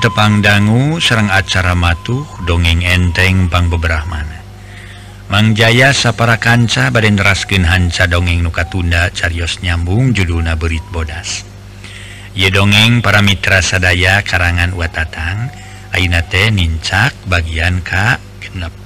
[0.00, 4.40] tepangdanggu Serang acara matuh dongeng enteng Bang beberapamana
[5.30, 11.46] Mangjaya sapara kanca baden raskin hanca dongeng nuka tunda carios nyambung judulna berit bodas.
[12.34, 15.54] Ye dongeng para mitra sadaya karangan watatang
[15.94, 18.79] Ainate nincak bagian Ka genep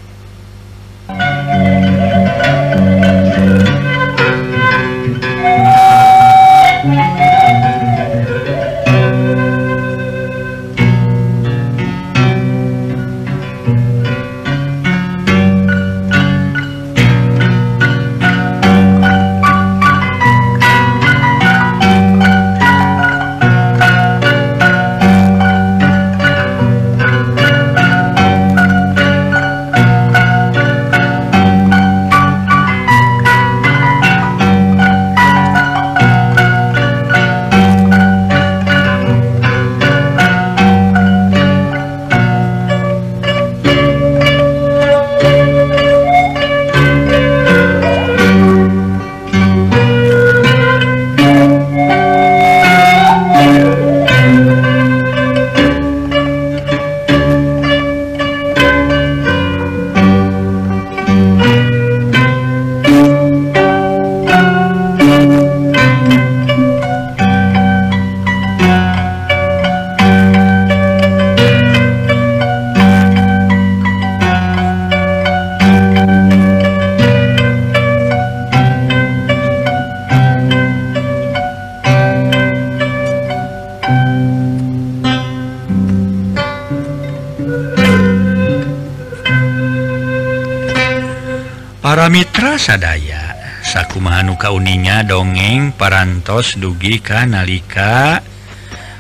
[91.85, 98.25] para Mitra sadaya sakkumahanu kauninya dongeng parantos dugi ka nalika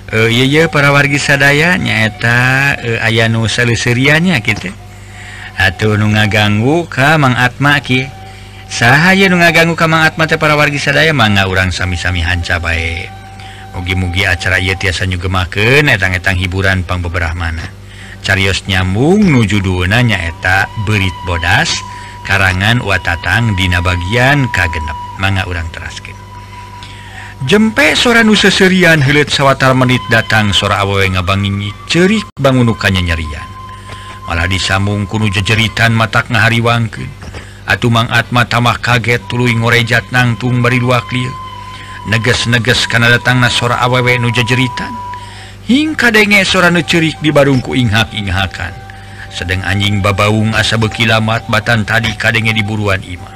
[0.08, 2.38] e, ye -ye para wargi sadaya nyaeta
[2.80, 4.84] e, aya nu selisirianya gitu
[5.58, 8.06] atuh nu ngaganggu ka Mang Atma ki.
[8.66, 13.06] Sahaya nu ngaganggu ka Mang Atma teh para wargi sadaya mangga urang sami-sami hanca bae.
[13.74, 17.83] Mugi-mugi acara ieu tiasa nyugemakeun etang-etang hiburan pang beberapa mana.
[18.24, 21.68] Carios nyambung nuju duna nyaeta berit bodas
[22.24, 24.96] karangan watatang dina bagian kagenep.
[25.20, 26.16] Manga urang teraskin
[27.44, 33.48] jempe sora nuseserian hilit sawwatal menit datang sora awewe ngabangingi cerik bangunukannya nyerian
[34.24, 37.12] malah disambung kuno jejeritan matak ngahariwangkeun.
[37.64, 41.32] Atuh Mang Atma tamah kaget tuluy ngorejat nangtung bari dua klir
[42.08, 45.03] neges-neges kana datangna sora awewe nu jejeritan.
[45.64, 48.72] hin kadenge sorana cerik di barungku inghak-inghakan.
[49.32, 53.34] Sedang anjing babaung asa bekilamat batan tadi kadenge di buruan Ima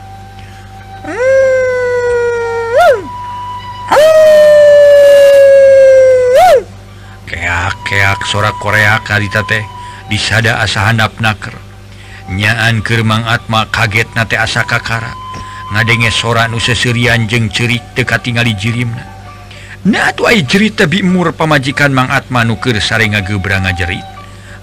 [7.27, 9.67] Keak-keak sorak Korea karita teh
[10.07, 11.53] disada asa handap naker.
[12.31, 15.11] Nyaan kermang atma kaget nate asa kakara.
[15.75, 19.18] Ngadenge soran useserian jeng cerik dekat tinggali jirimna.
[20.49, 24.19] cerita bimur pamajikan Mang Atma nuker sare ngagebra ngajerit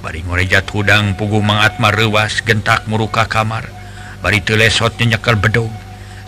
[0.05, 3.65] bari ngorejat hudang pugu mangatma rewas gentak muruka kamar.
[4.21, 5.73] Bari telesot nyekel bedong.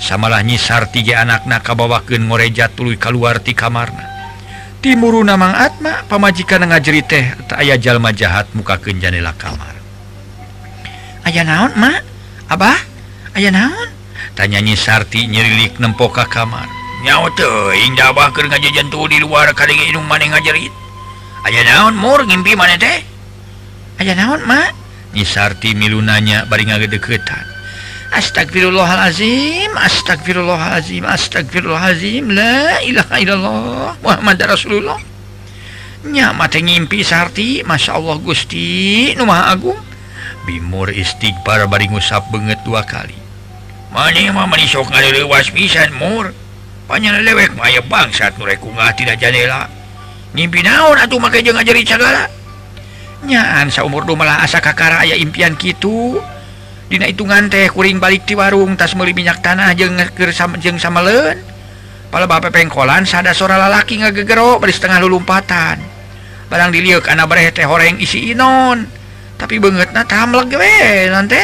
[0.01, 4.01] Samalah nyisar tiga anakna kabawakeun ngorejat tuluy keluar ti kamarna.
[4.81, 9.77] Timuruna mangatma pamajikan ngajerit teh tak aya jalma jahat mukakeun janela kamar.
[11.21, 12.01] Aya naon mak
[12.49, 12.81] abah?
[13.37, 13.93] Aya naon?
[14.33, 16.76] Tanya nyisarti nyerilik nempoka kamar.
[17.03, 20.73] nyawa tehdah ngajajan tuh di luar kali maneh ngajarit
[21.45, 23.05] aya naon mur ngimpi mana teh?
[24.01, 24.73] Aya naon mak
[25.13, 27.57] milu milunanya bari ngagedeketan
[28.13, 32.23] astagfirullahalazim astagfirullahalazim astagfirullahalazim.
[32.31, 34.99] La ilaha illallah Muhammad Rasulullah.
[36.07, 39.79] Nya mata ngimpi sarti Masya Allah Gusti nu Maha Agung.
[40.47, 43.15] Bimur istighfar bari ngusap banget dua kali.
[43.91, 46.31] Mana mah mani sok ngalewas pisan mur.
[46.89, 47.51] lewek.
[47.55, 49.77] May bangsa turekunga tidak jadela
[50.37, 52.29] ngimpi naon atuh make je ngajari segala
[53.25, 56.21] nyaan saumur dumalah asa kakara aya impian Kitu
[56.87, 59.99] Dina hitungan teh kuring balik di warung tas meli minyak tanah jeng
[60.31, 61.35] sama, jeng sama len
[62.07, 65.83] pala bape pengkolan sada sora lalaki ngagegero bari setengah lulumpatan
[66.47, 68.87] barang diliuk anak bareh teh horeng isi inon.
[69.35, 71.37] Tapi banget na tamlek we nanti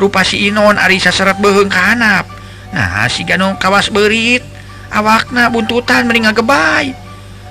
[0.00, 2.24] rupa si inon arisa seret beheng kanap
[2.72, 4.57] nah si ganong kawas berit.
[4.92, 6.92] awakna buntutan meningal gebay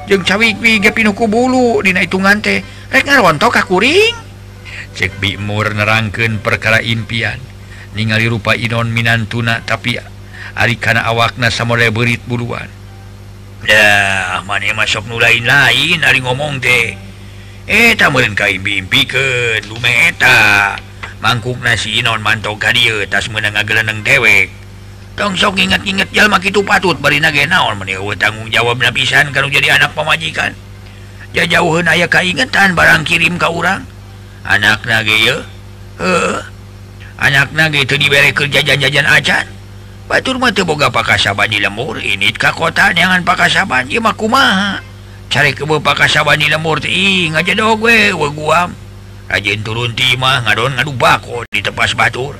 [0.07, 4.27] jeng cawikwi pinuku bulu dina hitungan teh rek ngarontok kakuring
[4.97, 7.37] cek bimur nerangkeun perkara impian.
[7.93, 10.01] Ningali rupa inon minantuna tapi
[10.57, 12.65] ari kana awakna samole berit buluan.
[13.61, 16.97] Dah mana masuk nu lain lain ari ngomong teh.
[17.67, 20.73] Eh, eta meureun ka impikeun lume eta
[21.21, 24.49] mangkukna si inon mantok ka dieu tas meunang ngageleneng dewek.
[25.17, 26.95] tong sok ingat-ingat jalma itu patut.
[27.01, 30.53] Berina naon oh, tanggung jawab napisan kalau jadi anak pemajikan.
[31.33, 33.83] Ya jauh aya kaingetan barang kirim ka urang
[34.47, 35.43] anak nage
[37.19, 39.45] anak nage itu diberre kerja jajan-jajan acan.
[40.07, 44.79] Batur mah boga pakasaban di lemur ini ka kota jangan pakasaban ieu mah kumaha
[45.27, 48.71] cari kebo pakasaban di lemur teh ngajadoh gue we guam.
[49.27, 52.39] Rajin turun timah ngadon ngadu bako di tepas batur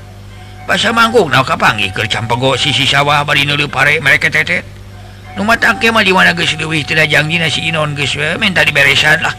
[0.68, 4.60] bahasa manggung na kapangi kercampgo sisi sawah pare mereka tete
[5.32, 9.32] rumah takmah di mana gewi dina si Inon geus we minta diberesan lah.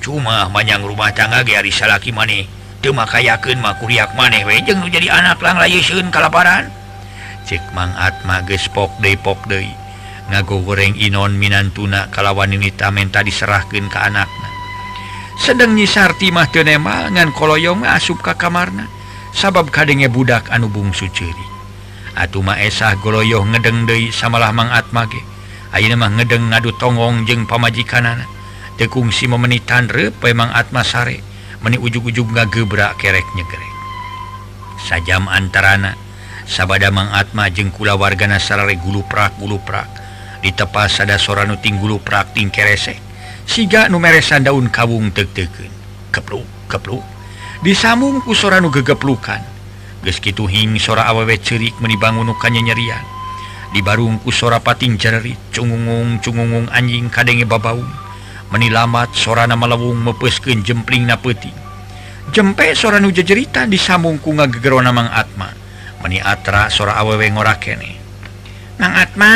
[0.00, 2.48] Cuma manyang rumah tangga ge ari salaki maneh
[2.80, 6.72] teu makayakeun mah makuriak maneh we jeung nu jadi anak lang layeuseun kalaparan.
[7.44, 9.68] Cek mangat geus pok de pok deui
[10.32, 14.48] ngago goreng Inon minantuna kalawan ini menta diserahkan ke anaknya
[15.36, 19.01] sedang nyisarti mah tenemangan koloyong asup ka kamarna.
[19.32, 21.46] sabab kadenge budak anu bungsu ciri.
[22.12, 25.24] Atuh esah goloyoh ngedeng De samalah mangat mage
[25.72, 28.28] Amah ngedeng ngadu tongong jeung pamajikanana.
[28.76, 31.24] Tekungsi memenitan rep memang Atma sare
[31.64, 33.74] meni ujug-ujug nggak gebrak kerek nyegerek.
[34.84, 35.96] Sajam antarana
[36.44, 39.88] sabada Mang Atma jeung kula wargana sarare gulu prak gulu prak
[40.44, 43.00] ditepas ada soranuting gulu prakting keresek.
[43.48, 45.72] Siga numeresan daun kawung tegteken
[46.12, 47.11] kepluk kepluk.
[47.62, 49.40] disambung kusoranu gegeplukan.
[50.02, 53.04] Geskituhing sora awewe cerik menibangunukannya nyerian.
[53.72, 57.88] Dibarungku sora pating jerit cungungung cungungung anjing kadenge babaung.
[58.52, 61.62] Menilamat sorana malawung mepesken jempling na peti
[62.32, 65.50] jempe sora nu jejerita disambung ku ngagegero mang Atma.
[66.02, 67.94] Meni atra sora awewe ngora kene
[68.80, 69.34] Mang Atma?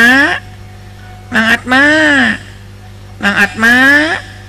[1.31, 1.83] Mang Atma?
[3.23, 3.75] Mang Atma?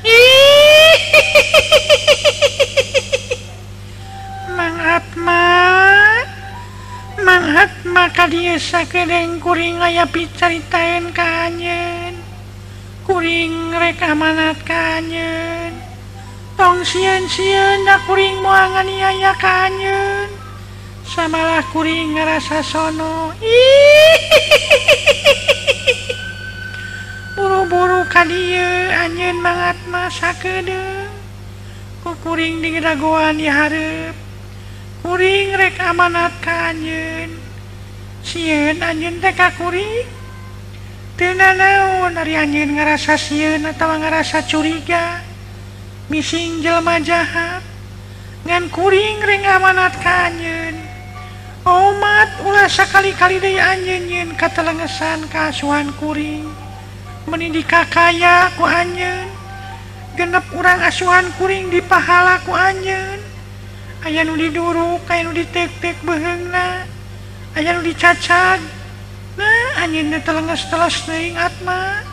[4.59, 5.47] mangatma
[7.23, 8.27] manfaat maka
[8.91, 12.19] kedeng kuring aya picaritaen kanyen.
[13.07, 15.79] Kuring rek amanat kanyen.
[16.59, 20.27] Tong sieun sieun da kuring muangan iya kanyen.
[21.07, 23.31] Samalah kuring ngerasa sono.
[27.39, 31.15] Buru-buru kadieu anjeun mangatma sakeudeung
[32.03, 34.28] kukuring digedagoan di hareup
[35.09, 37.33] kuring rek amanat ka anjeun
[38.21, 40.05] sieun anjeun teh ka kuring.
[41.17, 45.25] Teu nanaon ari anjeun ngarasa sieun atawa ngarasa curiga.
[46.13, 47.65] Mising jelema jahat.
[48.45, 50.77] Ngan kuring rek amanat ka anjeun
[51.65, 56.45] omat ulah sakali-kali deui anjeun nyeun katelengesan ka asuhan kuring.
[57.25, 59.33] Meni kakaya ku anjeun
[60.21, 63.18] genep urang asuhan kuring dipahala ku anjeun
[64.09, 66.89] aya nu diduru kayak nu ditek-tek behena
[67.53, 68.61] aya nu dicacad
[69.37, 72.09] nah anjin telenges telas teuing atma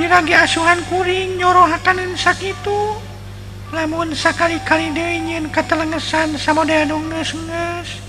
[0.00, 2.96] piragi asuhan kuring nyorohakanan sakitu.
[3.70, 8.02] Lamun sakali-kali deingin ketelengesan sama daya nunges nges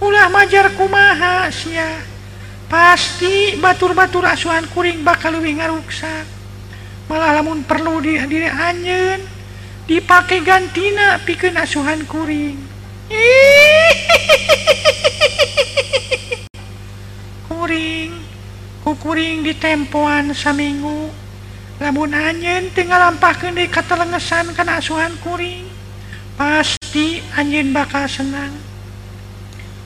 [0.00, 2.00] ulah majar kumaha sia.
[2.66, 6.24] Pasti batur-batur asuhan kuring bakal lebih ngaruksa.
[7.12, 9.35] Malah lamun perlu di diri anjen
[9.86, 12.58] dipakai gantina pikir asuhan kuring.
[17.46, 18.10] Kuring
[18.82, 21.10] kukuring di tempoan saminggu
[21.82, 25.66] lamun anjen tinggal lampahkan di kata lengesan karena asuhan kuring
[26.34, 28.50] pasti anjen bakal senang.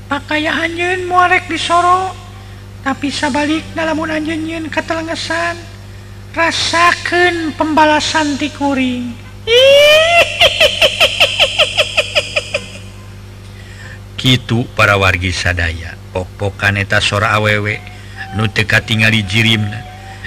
[0.08, 2.16] Pakai anjen muarek disoro
[2.80, 5.56] tapi sabalik dalam anjen kata lengesan
[6.32, 9.29] rasakan pembalasan ti kuring.
[14.20, 17.80] gitu para wargi sadaya pokpok kaneta sora awewek
[18.36, 19.64] nutika tinggal jirim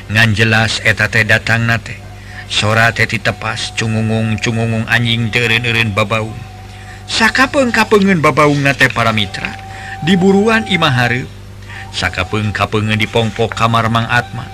[0.10, 2.02] ngan jelas eta teh datang nate
[2.50, 6.34] sora teti tepas cungungung cungungung anjing terin-erin babau
[7.04, 9.54] Saka pengkapengen babaung nate para mitra
[10.08, 11.28] diburuan imahari
[11.94, 14.48] Saka pengkapengen dipongpok kamar Mang Atma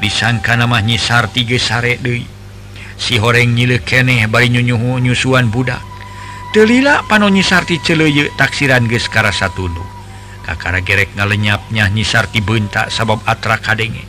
[0.00, 2.39] disangka nama nyisar tiga sare Dewi
[3.00, 5.80] si horeng nyile keneh bari nyunyuhu nyusuan budak.
[6.52, 9.80] Telila panonyi sarti celeye taksiran geus karasa tunu
[10.44, 14.02] kakara gerek ngalenyapnya nyisarti bentak sabab atra kadenge.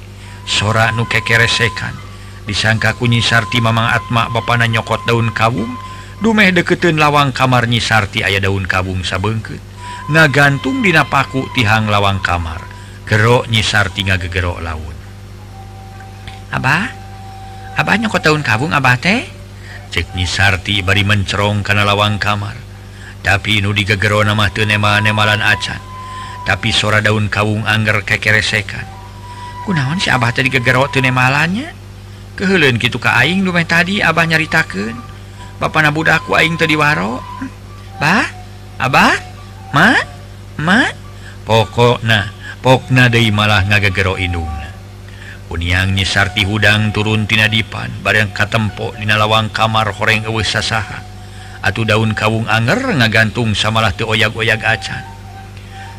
[0.43, 1.93] Sora nu kekeresekan.
[2.49, 5.69] Disangka ku nyisarti mamang atma bapana nyokot daun kawung
[6.19, 9.61] dumeh deketeun lawang kamar nyisarti aya daun kawung sabengkeut
[10.09, 12.59] ngagantung dina paku tihang lawang kamar.
[13.05, 14.97] Gerok nyisarti ngagegerok laun.
[16.51, 17.00] Abah?
[17.79, 19.23] Abahnya kok tahun kabung Abah teh?
[19.91, 22.55] Cekni Sarti bari mencerong karena lawang kamar.
[23.21, 25.79] Tapi nu digegero nama tunemalan acan.
[26.47, 28.87] Tapi sora daun kawung angger kekeresekan.
[29.67, 31.69] Kunaon si Abah tadi gegero tunemalannya
[32.33, 34.97] kehelen gitu ka aing lumayan tadi Abah nyaritakeun.
[35.61, 37.21] Bapak nabudaku aing tadi waro
[38.01, 38.25] Bah?
[38.81, 39.13] Abah?
[39.77, 39.93] Ma?
[40.57, 40.89] Ma?
[41.45, 42.33] Pokok nah
[42.65, 44.60] pokna deui malah ngagegero indung
[45.51, 51.03] Uniangnyi Sarti hudang turuntina dipan bareng katempo Dina lawang kamar horeng ewe sasaha.
[51.59, 55.03] Atuh daun kawung anger ngagantung samalah tuh oyag-oyag acan.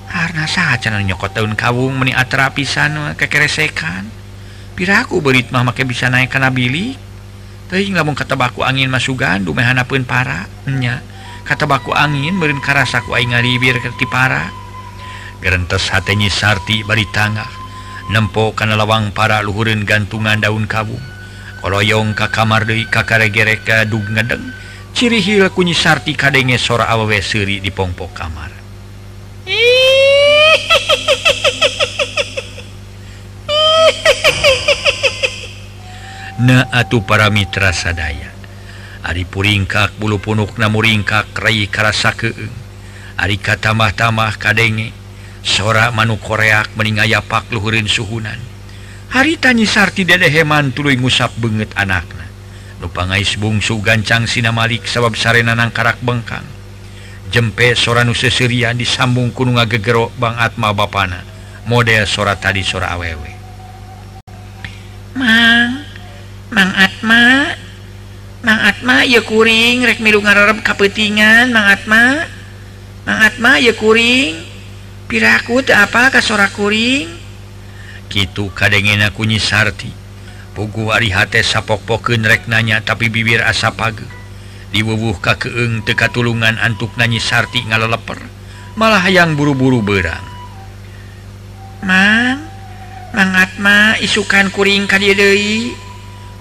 [0.08, 4.08] Harna sacan nyokot daun kawung meni atrapisan kekeresekan.
[4.72, 6.96] Piraku berit mah make bisa naik kana bilik.
[7.68, 10.48] Teuing lamun katabaku angin masugan dumehanapeun para.
[10.64, 11.04] Nya
[11.44, 14.48] katabaku angin meureun karasaku aing ngalibir ke para.
[15.44, 17.61] Gerentes hatenyi Sarti bari tangah.
[18.10, 20.98] nempo kana lawang para luhurin gantungan daun kabu
[21.62, 24.50] koloyong ka kamar Dei kakarek kadug ngedeng
[24.92, 28.50] cirihil kunyi sarti kadenge sora awewe seri di pongpo kamar.
[36.42, 38.34] Na atuh para mitra sadaya.
[39.02, 42.54] Ari puringkak bulu punuk namuringkak rai karasa keeng
[43.18, 44.94] Ari katamah-tamah kadenge
[45.42, 48.38] sora manuk koreak meningaya pak Luhurin suhunan.
[49.12, 52.24] Harita nyisarti dede heman tuluy ngusap banget anakna.
[52.80, 56.46] Lupangais bungsu gancang Sina Malik sabab sarenanang karak bengkang.
[57.28, 61.20] Jempe sora nu seserian disambung kunung ngagegero Bang Atma Bapana.
[61.68, 63.30] Model sora tadi sora awewe.
[65.14, 65.84] Mang
[66.50, 67.52] Mang Atma.
[68.42, 72.26] Mang Atma ya kuring rek milu ngararep kapetingan Mang Atma.
[73.06, 74.51] Mang Atma ya kuring.
[75.12, 77.20] piraku apa kasorakuring
[78.08, 79.92] gitu kadengen kunyi Sarti
[80.56, 84.04] pugu warihate rek nanya tapi bibir asa page.
[84.72, 88.16] Diwubuh ka keeng teka tulungan antuk nanyi sarti ngaleleper.
[88.72, 90.24] Malah yang buru-buru berang
[91.84, 92.40] Mang
[93.12, 95.76] mangatma isukan kuring kadei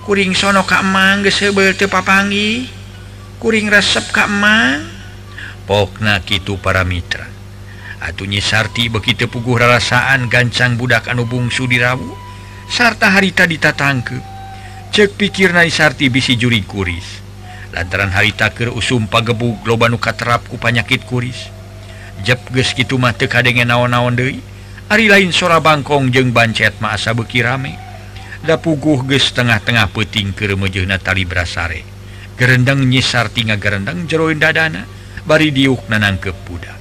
[0.08, 2.72] kuring sono Kamang gesebel tepapangi
[3.44, 4.88] kuring resep Kamang
[5.68, 7.41] Pokna Kitu para Mitra.
[8.02, 12.18] Atunya Sarti begitu puguh rasaan gancang budak anu bungsu dirawu
[12.66, 14.18] sarta harita ditatangke.
[14.90, 17.22] Cek pikir na Sarti bisi juri kuris.
[17.72, 21.48] Lantaran harita ke usum pagebuk lobanuka terapku panyakit kuris.
[22.26, 24.42] Jeb ges gitu mah kadenge naon-naon Dei
[24.92, 27.80] Ari lain sora Bangkong jeung bancet maasa beki rame.
[28.44, 31.92] Da puguh ges tengah-tengah peting ke remejeh natali brasare
[32.42, 34.90] gerendang nyisarti ngagerendang gerendang jeroin dadana
[35.30, 36.81] bari diuk nanang ke budak.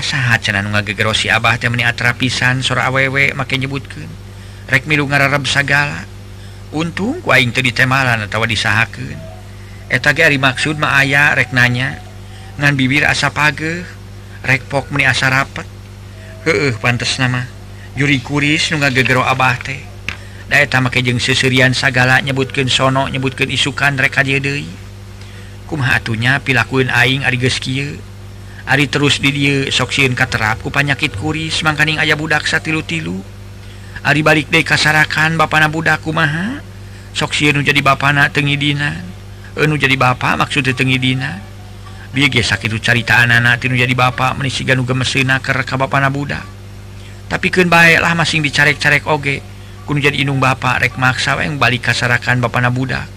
[0.00, 4.08] saat senan Abah temeni atra pisan sora awewe make nyebutkeun
[4.72, 6.08] rek milu ngararab sagala.
[6.72, 9.20] Untung ku aing teu atau atawa disahakeun.
[9.92, 12.00] Eta ge ari maksud mah aya rek nanya
[12.56, 13.84] ngan bibir asa pageuh
[14.40, 15.68] rek pok meni asa rapet.
[16.48, 17.44] Heueuh pantes nama
[17.92, 19.84] juri kuris nu ngagegero Abah teh.
[20.48, 24.64] Da eta make jeung seserian sagala nyebutkeun sono nyebutkeun isukan rek ka deui.
[25.68, 28.00] Kumaha atunya pilakuin aing ari geus kieu?
[28.62, 29.34] Ari terus did
[29.74, 33.18] soksiun katerapku panyakit kuris mangkaning ayah budaksa tilu-tilu
[34.06, 36.62] Ari balik de kasarakan Bapana budakku maha
[37.14, 39.02] soksiun jadi Bapana tengidina
[39.58, 41.52] enu jadi Bapak maksud Tengidinan
[42.12, 46.44] dia sakit carita anak tinu jadi Bapak menisi ganu reka kerka Bapana budak.
[47.32, 49.40] Tapi ke baiklah masing dicarek-carek oge.
[49.88, 53.08] Kun jadi inung Bapak rek maksa yang balik kasarakan Bapana budak.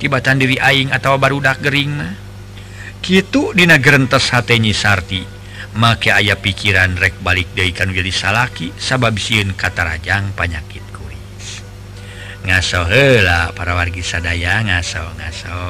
[0.00, 2.29] Tibatan diri aing atau barudak Gering mah.
[3.00, 5.40] gitu Dinagerentes hatnyi Sarti.
[5.70, 11.62] Make ayah pikiran rek balik deikan jadi salaki sabab siun kata Rajang panyakit kuis
[12.42, 15.62] ngaso hela para wargi sadaya ngaso ngaso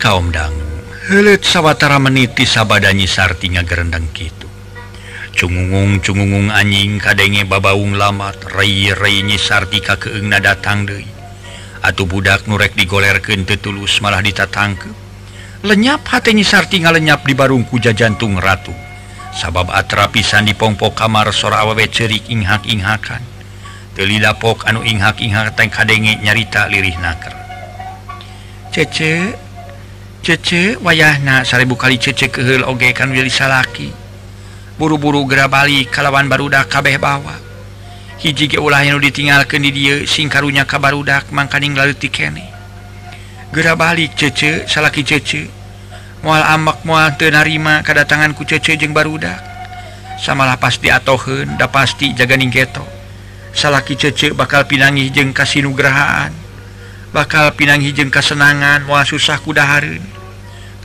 [0.00, 0.56] kaumdang
[1.12, 4.48] helet sawwatara meniti sabadanyi sartinga gerendang Kitu.
[5.36, 11.04] Cungungung cungungung anjing kadenge babaung lamat Reinyi sartika kegna datang De
[11.84, 14.88] atau budak nurek digolerken tetulus malah ditatangke.
[15.68, 18.72] Lenyap hatnyi sartinga lenyap di barungkuja jantung ratu.
[19.36, 23.22] Sabab atra pisan dipongpok kamar sora awewe cerik inghak inghakan
[23.94, 27.36] telidapok anu inghak inghak teng kadenge nyarita lirih naker.
[28.70, 29.36] Cece
[30.20, 33.88] cece wayahna saribu kali cece kehil oge kan Willy salaki.
[34.76, 37.36] Buru-buru gera balik kalawan barudak kabeh bawa.
[38.20, 42.44] Hiji ge ulah yang ditinggalkan di dia sing karunya ka barudak mangkaning lalu tikene
[43.50, 45.48] gera balik cece salaki cece.
[46.20, 49.40] Mual ambak mual teu narima kadatanganku cece jeung barudak.
[50.20, 52.84] Samalah pasti atohen da pasti jaganing geto.
[53.56, 56.49] Salaki cece bakal pinangih jeung kasinugrahaan
[57.10, 60.02] bakal pinang jeung kasenangan mua susah kudaharun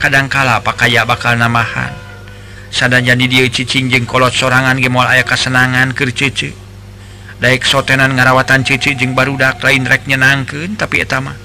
[0.02, 1.94] kadangkala pakaiya bakal namahan.
[2.66, 6.50] Sada jadi dia cicing jeung kolot sorangan gemual aya kasenangan ke cece.
[7.38, 11.38] Daik sotenan ngarawatan cece jeung barudak lain rek nyenangkeun tapi etama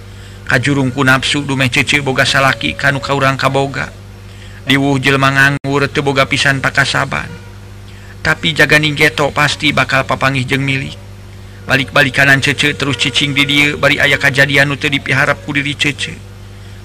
[0.49, 3.93] kajurungku nafsu dumeh cece boga salaki kanu kaurang kaboga.
[4.65, 7.29] Diwuh jelma nganggur teu boga pisan pakasaban.
[8.21, 11.10] Tapi jaganing geto pasti bakal papangih jeung milik.
[11.71, 13.79] balik-balik kanan cece terus cicing di dia.
[13.79, 16.11] Bari ayah kejadian nu teu dipiharap ku diri cece.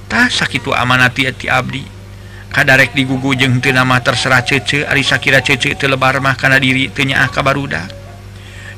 [0.06, 1.82] Tah sakitu amanati hati abdi.
[2.54, 4.86] Kadarek digugu jeung teu nama terserah cece.
[4.86, 8.06] Ari sakira cece teu lebar mah kana diri teu nyaah ka barudak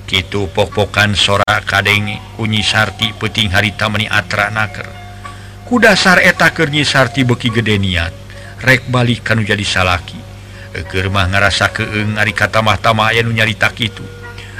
[0.08, 4.88] kitu pok-pokan sora kadenge kunyi sarti peuting harita meni atra naker.
[5.68, 8.16] Ku dasar eta keur nyi sarti beuki gede niat.
[8.64, 10.16] Rek balik kanu jadi salaki.
[10.88, 14.17] Keur mah ngarasa keung ari kata mah tama aya nu nyarita kitu.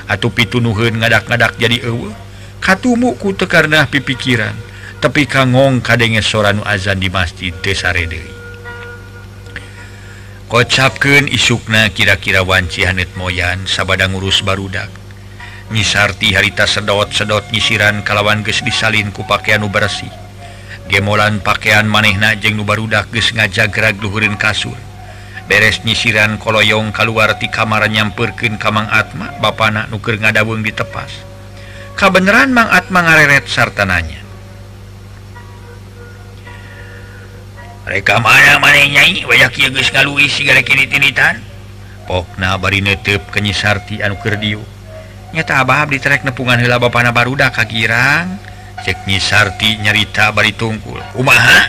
[0.09, 2.11] atau pitunuhun ngadak-ngadak jadi ewu
[2.59, 4.57] katumuku tekarna pipikiran
[4.99, 8.38] tapi kangong kadenge soranu azan di masjid desarede
[10.49, 14.88] kocapkeun isukna kira-kira wanci hanet moyan sabada ngurus barudak.
[15.68, 20.09] Nyisarti harita sedot-sedot nyisiran kalawan geus disalin ku pakaianu nu bersih.
[20.88, 24.88] Gemolan pakaian manehna jeung nu barudak geus ngajagrag luhurin kasur.
[25.49, 31.25] beres nyisiran koloyong kaluarti kamar nyamperken Kamang Atma Bapak anak nuker ngadawung ditepas
[31.99, 34.23] kabeneran Mang Atma ngareret sartananya.
[37.89, 39.27] Mereka mana mannyai
[42.07, 42.81] Pona bari
[43.33, 44.61] kenyisarti anukerdio
[45.33, 48.47] nyata Abah diterek nepungan hela Bapak Baruda Kagirang.
[48.79, 51.03] Ceknyisarti nyarita bari tungkul.
[51.19, 51.67] Umaha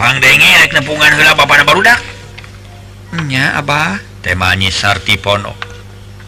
[0.00, 2.00] pangdenge rek nepungan hela Bapak Barudak
[3.26, 3.98] nya Abah?
[4.20, 5.56] Temanyi Sarti Pono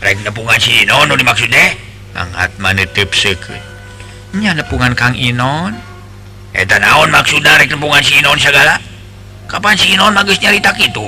[0.03, 1.71] nepungan si Inono dimaksud deh?
[2.13, 5.79] Angkat manetip sekutnya nepungan Kang Inon?
[6.53, 8.83] Eta naon maksud rek nepungan si Inon segala?
[9.47, 11.07] Kapan si Inon magus nyarita itu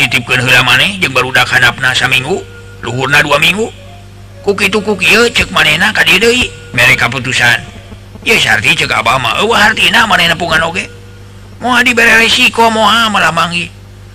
[0.00, 2.40] nitipkan hela maneh jeung barudak hanapna saminggu
[2.80, 3.68] luhurna dua minggu.
[4.40, 7.60] Kuki itu kuki cek manena ka deui mere kaputusan.
[8.24, 10.88] Ya Sarti cek Abah mah eueuh hartina maneh nepungan oge.
[11.60, 13.68] Moal dibere resiko moal malah mangi.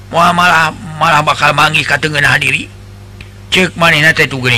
[0.10, 2.67] Moal malah malah bakal mangi katengenah diri.
[3.51, 3.95] Cek man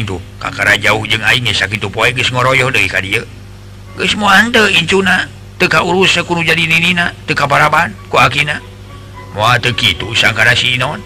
[0.08, 3.22] tuh kakara jauh jeng sakit poe ngoroyo dari ka dia
[4.06, 5.26] semua incuna
[5.58, 7.94] teka urus sekuruh jadi ninina teka paraban?
[8.14, 8.62] Ku akina
[9.34, 11.02] Wah itu sangkara sinon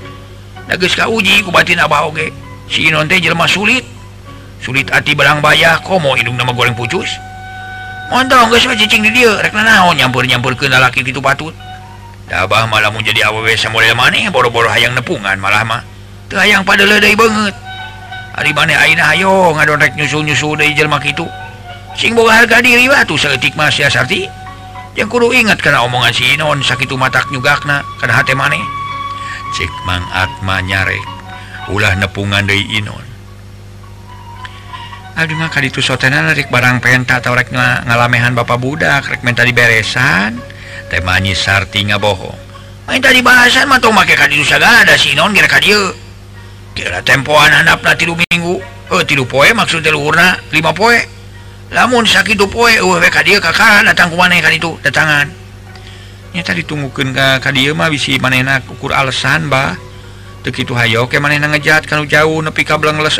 [0.67, 2.31] nages ka uji ku batin abah oge
[2.71, 3.83] si sinon teh jelma sulit.
[4.61, 7.11] Sulit ati barang bayah komo hidung nama goreng pucus.
[8.11, 9.41] Montong geus cicing di dia.
[9.41, 11.55] Rek nanaon oh, nyampur-nyampur ke laki gitu patut.
[12.31, 15.83] tabah malah menjadi aw model maneh boro-boro hayang nepungan malah mah
[16.31, 17.51] hayang pada ledai banget.
[18.31, 21.27] Hari maneh Ayo ngadorek nyusu-nyusu jelmak itu.
[21.99, 24.31] Sing boga harga diri tuh seletik mas ya Sarti.
[24.95, 28.63] Yang kudu ingat karena omongan si non sakit matak nyugakna karena hati maneh
[29.51, 31.03] cek Mang Atma nyarek
[31.71, 33.05] ulah nepungan dari Inon.
[35.15, 39.43] Aduh mah kali itu sotena rek barang penta atau rek ngalamehan bapak budak rek minta
[39.43, 40.50] diberesan.
[40.91, 42.51] temanyi Sarti ngabohong
[42.99, 43.71] tadi bahasan
[47.07, 48.59] tempoan anak tilu minggu.
[48.91, 50.99] Oh, tilu poe maksud telurna 5 poe.
[51.71, 54.11] Lamun sakit poe eh, kakak datang
[54.51, 57.15] itu datangannyata ditunggukan
[57.71, 57.87] mah
[58.19, 59.79] manenak ukur alasan bah
[60.43, 63.15] begitu Hayo ke mana ngejat kalau jauh nepi kablang les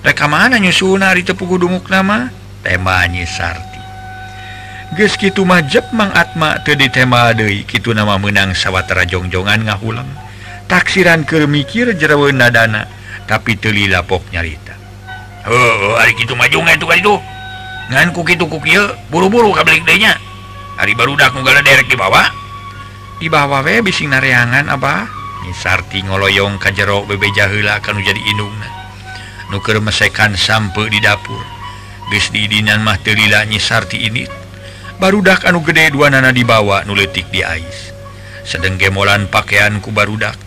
[0.00, 2.32] reka mana nyusun hari tepuku dumuk nama
[2.64, 3.71] temanyi Sarti.
[5.16, 5.64] gitu mah
[5.96, 10.08] mang Atma teditema De gitu nama menang sawatara jongjongan ngahulang.
[10.68, 12.84] Taksiran ke mikir jerewe nadana
[13.24, 14.76] tapi teli lapok nyarita.
[15.48, 16.58] Oh, gitu maju
[19.08, 20.12] buru-buru kabelnya
[20.76, 21.16] hari baru
[21.64, 22.28] derek di bawah.
[23.16, 25.08] Di bawah we bising nareangan apa
[25.48, 28.52] nisarti ngoloyong kajjero bebe jahila akan jadi inung
[29.48, 31.40] nuker mesekan sampai di dapur.
[32.12, 34.24] Ges didinan mah telila nyisarti ini.
[34.28, 34.41] tuh
[35.02, 37.90] barudak anu gede dua nana dibawa nuletik di ais.
[38.46, 40.38] Sedang gemolan pakaianku barudak.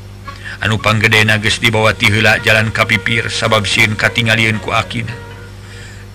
[0.63, 5.26] Anu panggede nages dibawa tihila jalan kapipir sabab sin katingalinku akin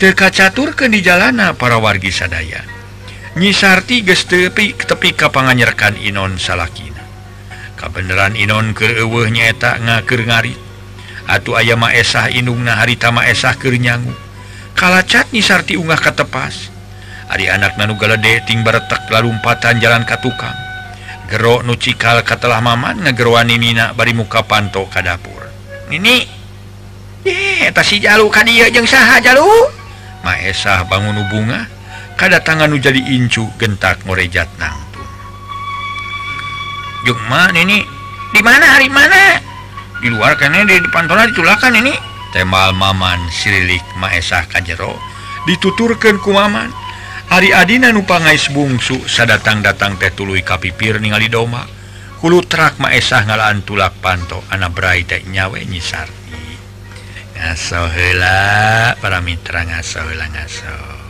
[0.01, 2.65] teka catur ke di jalana para wargi sadaya.
[3.37, 7.05] Nyisarti ges tepi tepi kapanganyerkan inon salakina.
[7.77, 10.57] Kabeneran inon ke eueuh nyaeta ngakeur ngari.
[11.29, 14.17] Atuh aya ma esah indungna harita ma esah keur nyangu.
[14.73, 16.80] Kalacat nyisarti ungah katepas.
[17.31, 20.55] Ari anak Nanugaladehting baretak lalumpatan jalan Katukang.
[21.31, 25.47] Gerok nucikal katalah Maman ngegeruan Nina bari muka panto ka dapur.
[25.87, 26.27] Ini
[27.23, 29.47] eh, si jalu kan dia jeng sah jalu?
[30.27, 31.71] Maesah bangun bunga
[32.19, 35.09] kada tangan jadi incu gentak ngorejat nangtun
[37.09, 37.81] Jukman ini
[38.37, 39.41] di mana hari mana?
[40.05, 41.97] Di luar kan di depan tona diculakan ini
[42.37, 44.99] temal Maman sirilik Maesah kajero
[45.49, 46.69] dituturkan ku Maman.
[47.31, 51.63] Ari Adina nupangais bungsu sadatang datang teh tulu kapipir ningali doma
[52.19, 56.43] hulu trak maesah ngalaan tulak panto anak brai teh nyawe nyisarti.
[57.39, 61.10] Ngasohela para mitra ngasohela ngasoh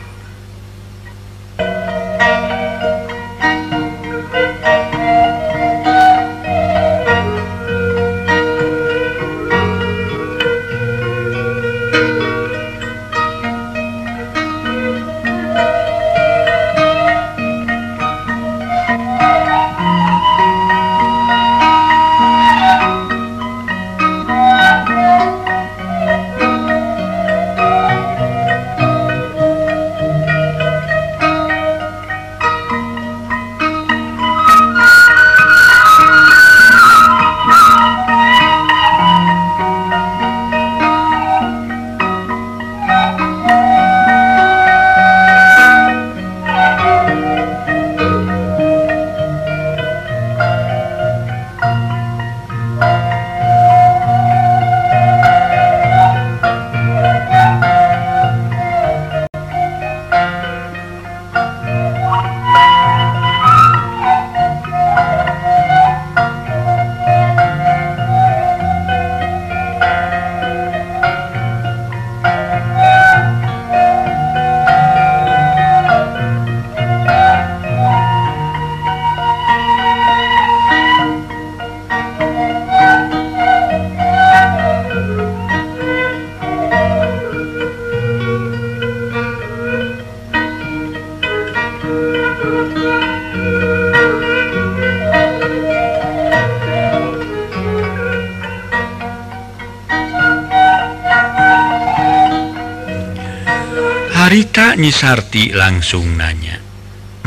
[104.81, 106.57] nyisarti langsung nanya.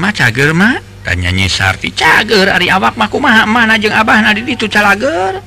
[0.02, 0.74] Ma cager ma?
[1.06, 1.94] Tanya nyisarti.
[1.94, 5.38] Cager ari awak maku maha mana jeung abah nadi itu calager.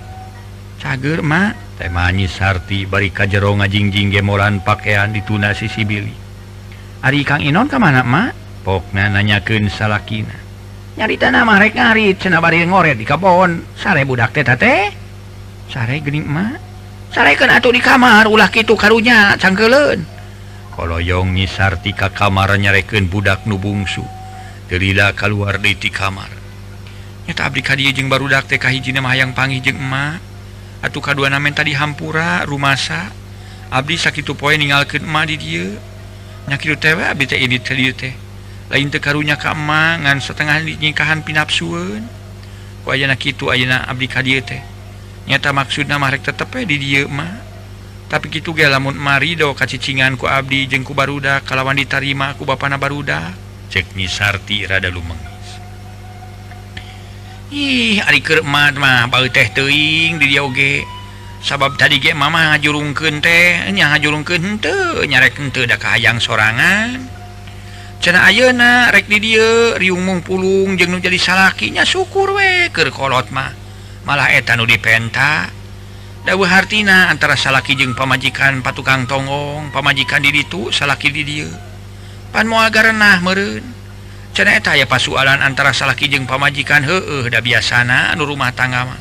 [0.80, 1.52] Cager ma.
[1.76, 6.28] Tema nyisarti bari kajero ngajingjing gemolan pakaian ditunasi si Billy
[7.08, 8.28] ari kang inon ka mana ma?
[8.66, 10.36] Pokna nanyakeun salakina.
[10.98, 14.92] Nyarita nama rek ngarit cenah bari ngoret di kebon sare budak teh teh?
[15.70, 16.52] Sare geuning ma.
[17.08, 20.17] Sarekeun atuh di kamar ulah kitu karunya cangkeuleun.
[20.78, 24.06] koloyong nyisarti ka kamar nyareken budak nubungsu
[24.70, 26.30] gerila keluar diti kamar.
[27.26, 30.22] Nyata abdi kadijeng baru dakte kahijina mahayang panggijeng emak.
[30.86, 33.10] Atuh kadua namen tadi hampura rumasa.
[33.74, 35.68] Abdi sakitu poe ninggalkeun emak di dieu.
[36.48, 38.14] Nyakitu tewe abdi teh ini teh teh.
[38.70, 42.06] Lain teu karunya ka emak ngan setengah nyikahan pinapsueun.
[42.86, 44.62] Ku ayeuna kitu ayeuna abdi ka dieu teh.
[45.28, 47.47] Nyata maksudna mah rek tetep di dieu mah
[48.08, 53.36] tapi gitu ge lamun marido kacicingan ku Abdi jengku Baruda kalawan ditarima ku Bapana Baruda.
[53.68, 55.38] Cek Nisarti rada lumeng
[57.52, 58.76] ih ari keur mah
[59.08, 60.84] bae teh teuing di dia oge.
[61.38, 66.98] Sabab tadi ge mama ngajurungkeun teh nya ngajurungkeun henteu nyarek henteu da kahayang sorangan.
[68.04, 72.92] Cenah ayeuna rek di dieu riung mung pulung jeung nu jadi salakinya syukur we keur
[72.92, 73.54] kolot mah.
[74.04, 75.48] Malah eta nu dipenta
[76.28, 81.48] dawa hartina antara salaki jeung pamajikan patukang tongong pamajikan diri itu salaki di dia.
[82.36, 83.64] Pan muagaranah meren
[84.36, 89.00] ceeta ya pasualan antara salaki jeung pamajikan he udah biasana anu rumah tangga mah.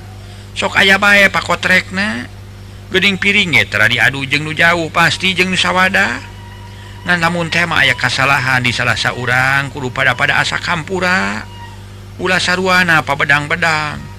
[0.55, 2.31] Sok aya bae pakotrekna.
[2.95, 6.39] Geding piringnya tra diadu jeng nu jauh pasti jeng nusawadah
[7.11, 11.43] ngan namun tema aya kesalahan di salah seorang kudu pada pada asa kampura.
[12.23, 14.16] Ula sarwana apa bedang-bedang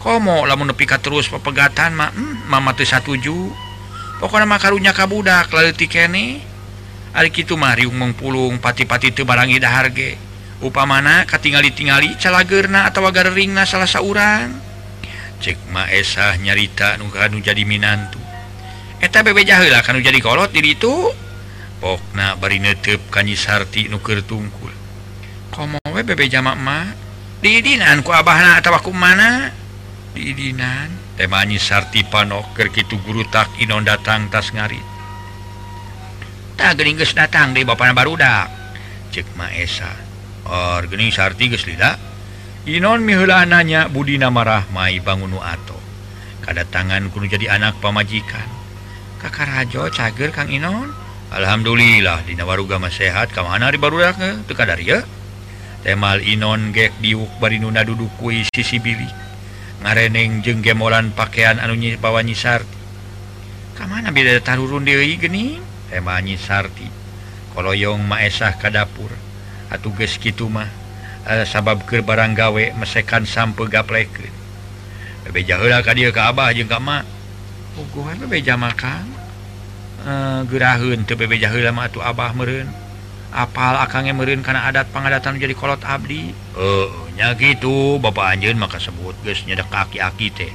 [0.00, 3.52] komo lamun nepi ka terus pepegatan mah hmm, mama teu satuju.
[4.18, 6.40] Pokona mah karunya ka budak leutik kene.
[7.12, 10.16] Ari kitu mah riung mengpulung pati-pati teu barang dahar ge.
[10.60, 14.56] Upamana katingali-tingali calageurna atawa gareringna salah saurang.
[15.40, 18.20] Cek mah esah nyarita nu kanu jadi minantu.
[19.00, 20.92] Eta bebe jaheula kanu jadi kolot di ditu
[21.80, 24.72] pokna bari neuteup ka nyisarti nu keur tungkul.
[25.48, 26.92] Komo we bebe jamak mah
[27.40, 29.59] didinan ku abahna atawa ku mana?
[30.12, 30.90] didinan.
[31.20, 34.90] Temanyi Sarti Panoker Kitu guru tak Inon datang tas ngarit
[36.60, 38.52] tak Inggris datang di Bapak barudak
[39.16, 39.88] cek Maesa.
[40.44, 41.96] Orgening Sarti geslida
[42.68, 45.80] Inon mihulananya Budina marahmai bangun atau
[46.44, 48.44] kada tangan kuno jadi anak pamajikan.
[49.20, 50.92] Kakak Rajo cager Kang Inon.
[51.32, 53.32] Alhamdulillah Dina waruga sehat.
[53.32, 54.36] Kam mana di barudak eh?
[54.44, 55.00] teka dari ya
[55.80, 59.12] temal Inon gek diuk Baruna duduk kui sisi bilik.
[59.80, 62.78] ngareneng jeung gemolan pakaian anunyi bawa nyisarti
[63.80, 66.86] kamana beda tarurun deui geni Nyi Sarti.
[67.50, 69.10] koloyong maesah ka dapur.
[69.70, 70.70] Atuh geus kitu mah.
[71.26, 74.32] Eh, sabab keur barang gawe mesekan sampe gaplekeun
[75.20, 77.04] bebeja heula ka dieu ka abah jeung ka mak
[77.76, 79.04] hubungan bebeja makan.
[80.06, 82.70] Eh, geraheun teu bebeja heula mah atuh abah meureun.
[83.34, 86.30] Apal akange meureun kana adat pangadatan jadi kolot abdi.
[86.54, 90.52] Heueuh ya gitu Bapak Anjun maka sebut guys nyada kaki-aki teh.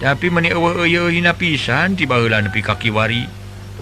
[0.00, 3.28] Tapi meni hina pisan tibalan nepi kaki wari.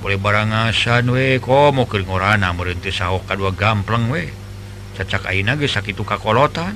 [0.03, 4.35] Boleh barangasan we kok mau ke ngorana merenti sahok kadua gampleng we.
[4.99, 6.75] Cacak aina geus sakitu kakolotan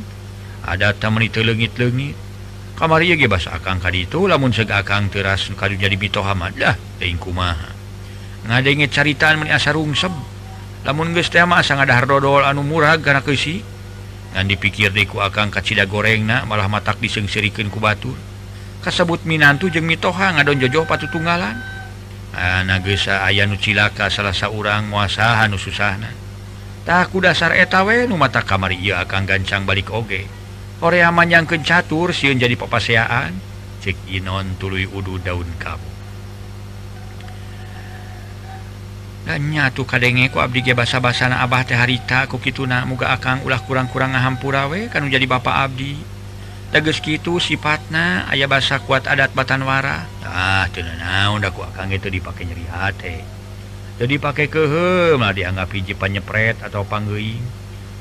[0.62, 2.14] ada temeni teu leungit-leungit.
[2.78, 7.18] Kamari ge basa akang ka ditu lamun seg akang teras kadu jadi bitohamad dah teuing
[7.18, 7.74] kumaha.
[8.46, 10.14] Ngadenge caritaan meni asa rungsep
[10.86, 13.74] lamun geus teh mah asa ngadahar dodol anu murah kana keusik.
[14.37, 18.20] dan dipikir diku akan kacita goreng na malah matak disengsirikan ku Batur
[18.85, 21.57] kasebut Minantu jeung mitoha ngadon jojo patu tunggalan
[22.37, 26.12] anagesa aya nucilaka salah seorang muasahan nu susahna.
[26.85, 30.29] Takku dasar etawe nu mata kamar ia akan gancang balik oge.
[30.77, 33.33] Korea manjang kencatur siun jadi pepaseaan
[33.81, 35.95] cek Inon tuluy udu daun kamu
[39.26, 45.02] nyatu kadengeku Abdi basa-basana Abah teh harita ku kituna muga akang ulah kurang-kurang ngahampurawe kan
[45.10, 45.98] jadi Bapak Abdi.
[46.70, 50.06] Teges gitu sifatna ayah basa kuat adat Batanwara.
[50.22, 50.70] Ah
[51.34, 53.36] udahku akan itu dipakai nyeri hati
[53.96, 57.40] jadi pakai kehelah dianggap hijipan nyepret atau panggeing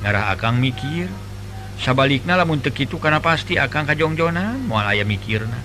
[0.03, 1.07] ngarah akang mikir
[1.79, 5.59] sabaliknya lamun tek itu karena pasti akan kajongjonan mual ayah mikirna.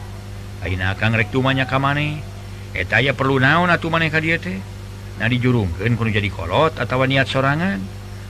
[0.62, 2.23] Aina akan rek tumanya kamane?
[2.77, 4.62] Eta ya perlu naon atuh maneh ka dieu teh?
[5.21, 7.77] Nah dijurumkan kudu jadi kolot atau niat sorangan.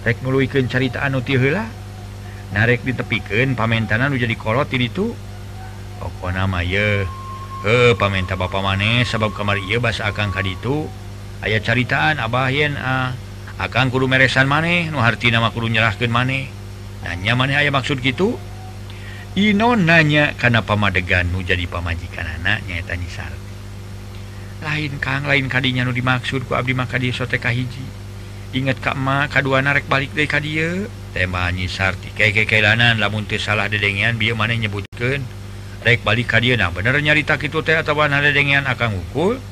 [0.03, 1.68] Rek meluikan carita anu tihela
[2.50, 5.14] narek ditepikan pamentanan jadi kolot itu
[6.00, 7.05] tuh nama ye
[7.62, 10.88] he pamenta ba maneh sabab kamari ia bas akan ka itu
[11.44, 13.12] aya caritaan abah yen ah
[13.61, 16.48] akan kudu meresan maneh nuharti nama kudu nyerahkan maneh.
[17.05, 18.37] Nanya maneh aya maksud gitu
[19.38, 23.39] Ino nanya karena pamadegan nu jadi pamajikan anaknya tanya salah
[24.60, 27.82] lain Kang lain kanya nu dimaksudku Abdi maka dia soteka hiji.
[28.52, 30.88] Inget Kakma kedua narek balik de ka dia.
[31.16, 35.26] Temanyi Sarti kekelanan lamun salah dedengian bi mana nyebutkan
[35.82, 39.42] rek balik ka dia nah bener nyarita itu teh atau dedengian akan ngukul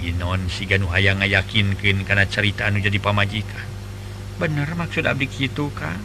[0.00, 3.68] Inon si Ganu hayang ngayakinkan karena cerita anu jadi pamajikan.
[4.40, 6.00] Bener maksud Abdi gitu kan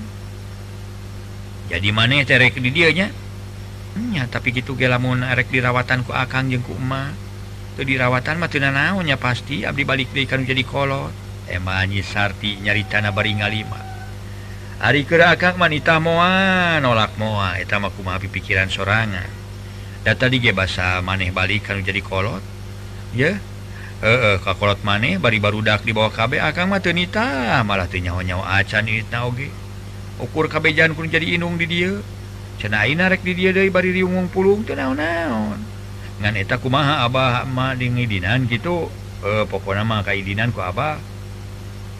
[1.65, 3.09] jadi mana terek di dianya?
[3.97, 7.24] Hmm, ya, tapi gitu gelamun erek dirawatanku Akang jengku emak.
[7.83, 11.11] dirawatan matina naunnya pasti Abdi balik ikan jadi kolot.
[11.45, 19.29] Emanyi Sarti nyari tanah baringa 5 hari keak wanita moa nolak moa etamakumapi pikiran sorangan.
[20.01, 22.41] Data di bahasa maneh balik kalau jadi kolot.
[23.13, 23.37] Ya
[24.03, 29.49] eh kakolot maneh bari-barudak di bawah KB akan Matunita malahnyanya acan nage
[30.19, 32.03] ukur kabejan pun jadi inung di dia
[32.59, 35.74] cenain narek di dia dari bari riung pulung tenau-naon
[36.33, 38.89] eta kumaha Abahmah dingidinan gitu
[39.21, 40.97] eh, pokok nama kaidinan ku Abah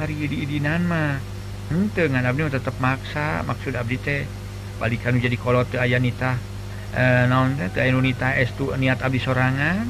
[0.01, 1.21] hari diidinan mah
[1.69, 4.25] ente ngan abdi tetep maksa maksud abdi teh
[4.81, 6.41] balikan jadi kolot teu aya nita.
[6.95, 8.01] Eh, naon teh teu
[8.33, 9.85] estu niat abdi sorangan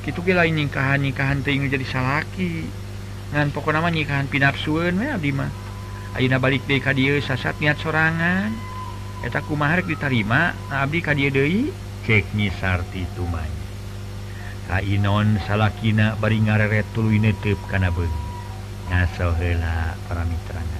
[0.00, 2.66] kitu ge lain nikahan nikahan teh jadi salaki.
[3.30, 5.50] Ngan pokok nama nikahan pinapsueun we abdi mah.
[6.18, 8.50] Ayeuna balik deui ka dieu sasat niat sorangan.
[9.22, 11.70] Eta kumaha ditarima abdi ka dieu deui?
[12.02, 13.59] Cek nyisarti tumanya
[14.70, 18.06] Kainon salakina bari ngareret tuluy nutup kana be
[18.86, 20.79] ngasohela para mitranya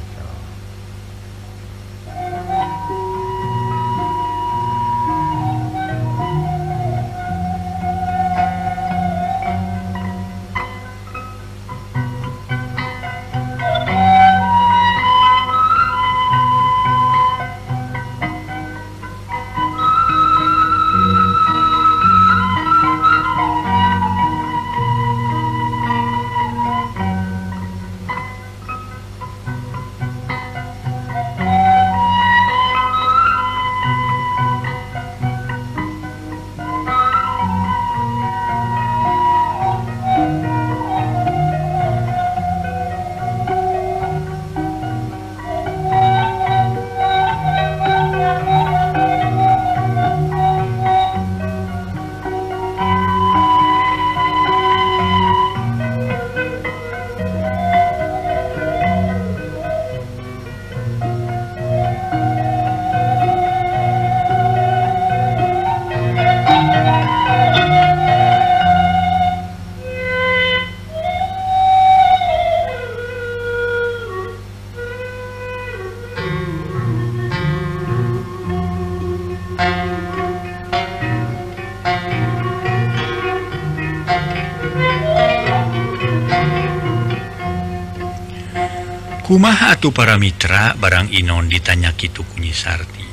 [89.30, 93.06] kumaha tuh para mitra barang Inon ditanya Kitu kunyi Sarti?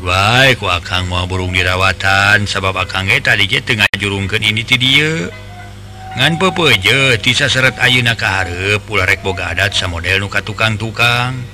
[0.00, 5.28] Baik Akang mau burung dirawatan sabab Akang tadi tengah jurungkan ini ti dia.
[6.16, 11.44] Ngan pepeje tisa seret Ayeuna Kaharep pularek boga adat sama model nuka tukang-tukang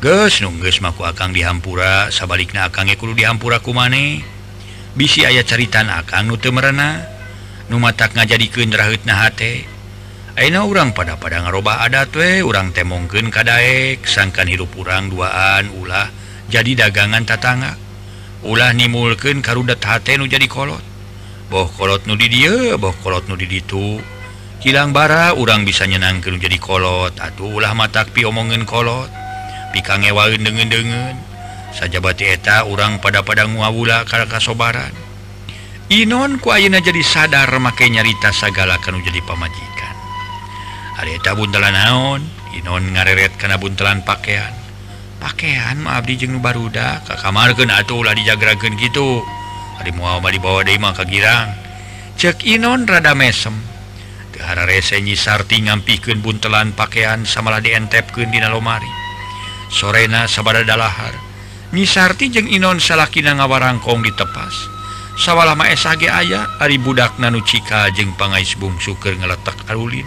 [0.00, 4.24] ges nungges maku Akang dihampura sabaliknya Akangnya kudu dihampura ku maneh
[4.96, 7.04] bisi ayat caritan Akang nute merena.
[7.68, 9.77] Numatak nga jadi kendrahut nahate
[10.38, 16.14] Aina urang pada pada ngaroba adat we urang temongken kadaek sangkan hirup urang duaan ulah
[16.46, 17.74] jadi dagangan tatanga.
[18.46, 20.78] Ulah nimulken karudat hate nu jadi kolot.
[21.50, 23.98] Boh kolot nu di dia boh kolot nu di ditu
[24.62, 27.18] hilang bara urang bisa nyenangkan jadi kolot.
[27.18, 29.10] Atuh ulah matak pi omongen kolot.
[29.74, 31.18] Pikang ngewain dengen dengen
[31.74, 34.94] saja bati eta urang pada pada nguawula karakasobaran
[35.90, 39.77] Inon ku ayeuna jadi sadar make nyarita sagala kanu jadi pamajikan.
[40.98, 42.20] harita buntelan naon?
[42.58, 44.50] Inon ngareret karena buntelan pakaian
[45.18, 49.22] pakaian maaf di jeng baruda Ka kamarken atuhlah dijagragen gitu.
[49.78, 51.54] Hari Muhammad dibawa Dema ke girang.
[52.18, 53.54] Cek Inon rada mesem?
[54.34, 58.90] Tehara rese nyisarti ngampiken buntelan pakaian samalah dientepkan dina lomari.
[59.70, 61.14] Sorena sabada dalahar.
[61.70, 64.54] Nisarti jeung Inon salahkin ngawarangkong ditepas.
[65.18, 70.06] Sawwalama SG ayah Ari budak Nanucika jeung pangais bung suker ngeletak Arulin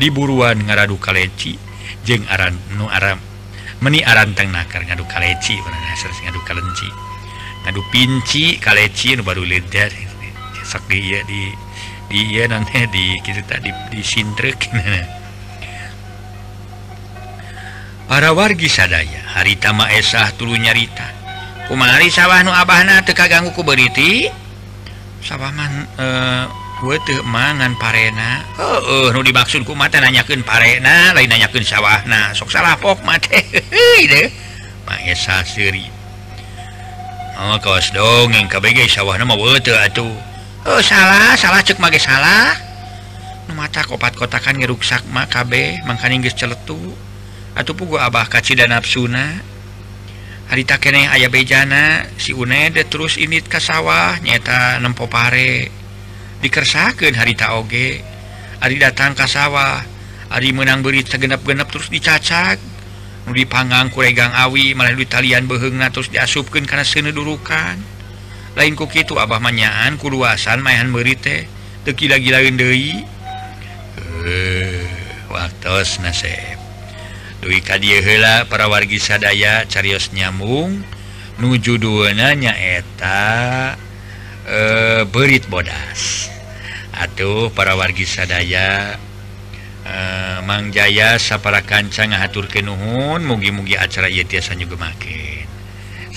[0.00, 1.60] diburuan ngaradu kaleci
[2.08, 3.20] jeung aran nu aram
[3.84, 6.88] meni aranteng nakar ngadu kaleci ngadu kalenci.
[7.68, 9.92] Ngadu pinci kaleci nu baru lejar
[10.64, 11.52] sak dia di
[12.08, 14.70] dia nanti di kita tadi di sintrek
[18.08, 21.20] para wargi sadaya haritama esah tulu nyarita.
[21.68, 24.26] Kumari sawah nu abahna teka ganggu ku beriti.
[25.20, 26.44] Sawah man eh,
[27.28, 28.40] mangan parena.
[28.56, 33.04] Oh, oh, dimaksudku mata nanyakan parena lain nanyakan sawah nah sok salah pok
[37.52, 40.16] oh, kaos dongeng KBG sawah nama atuh.
[40.64, 42.56] Oh, salah salah cek mage salah.
[43.52, 46.78] Mata kopat kotakan ngeruksak makB makan Inggris celetu.
[47.52, 49.42] Atau pugu Abah kaci dan nafsuna
[50.50, 55.79] hari tak kene ayah bejana si Unede terus init ke sawah nyata nempo pare.
[56.40, 58.00] dikersakan harita oge.
[58.60, 59.80] Ari datang ke sawah
[60.30, 62.62] Ari menang beri segenap-genep terus dicacak.
[63.26, 67.76] Nudi panggang kuregang awi malah talian beheng terus diasupkan karena senedurukan
[68.56, 71.46] lain kok itu Abah manyaan kuluasan mainan berite
[71.86, 74.86] teki lagi-lain Dewi uh, eh,
[75.28, 76.58] waktus nasib.
[77.44, 80.80] Dwi kadihela para wargi sadaya carios nyambung
[81.40, 83.76] nuju duenanya eta
[84.46, 84.60] e,
[85.08, 86.30] berit bodas.
[86.94, 88.96] Atuh para wargi sadaya
[89.84, 89.94] e,
[90.44, 95.40] Mang Jaya sapara kancang ngatur ke Nuhun mugi-mugi acara ia tiasa juga makin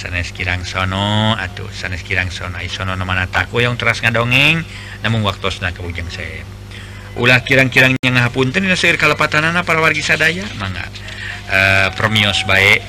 [0.03, 4.59] sanes kirang sono atuh sanes kirang sono sono mana taku yang teras ngadongeng
[4.99, 6.43] namun waktu sena kebujang saya
[7.15, 10.83] ulah kirang-kirangnya ngahapunten dina seueur kalepatan para wargi sadaya mangga
[11.47, 12.83] e, eh, promios baik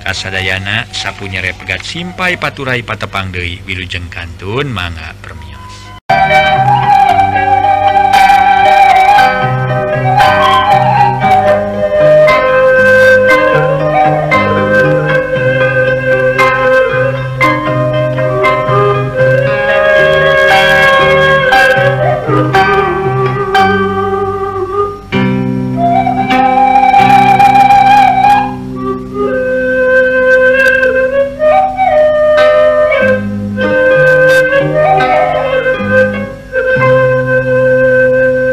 [0.00, 5.49] kasadayana sapunya repegat Simpai Paturai Patepang Dewi Wilujeng Kantun manga permisi